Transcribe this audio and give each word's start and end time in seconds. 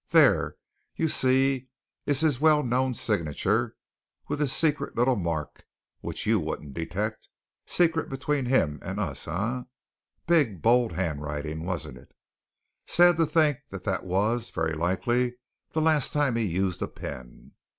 There, 0.09 0.55
you 0.95 1.07
see, 1.07 1.67
is 2.07 2.21
his 2.21 2.39
well 2.41 2.63
known 2.63 2.95
signature 2.95 3.75
with 4.27 4.39
his 4.39 4.51
secret 4.51 4.95
little 4.95 5.15
mark 5.15 5.63
which 5.99 6.25
you 6.25 6.39
wouldn't 6.39 6.73
detect 6.73 7.29
secret 7.67 8.09
between 8.09 8.47
him 8.47 8.79
and 8.81 8.99
us, 8.99 9.27
eh! 9.27 9.61
big, 10.25 10.59
bold 10.63 10.93
handwriting, 10.93 11.65
wasn't 11.67 11.99
it? 11.99 12.15
Sad 12.87 13.17
to 13.17 13.27
think 13.27 13.59
that 13.69 13.83
that 13.83 14.03
was 14.03 14.49
very 14.49 14.73
likely 14.73 15.35
the 15.69 15.81
last 15.81 16.13
time 16.13 16.35
he 16.35 16.47
used 16.47 16.81
a 16.81 16.87
pen!" 16.87 17.51